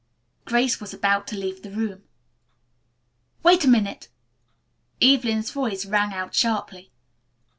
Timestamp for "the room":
1.61-2.03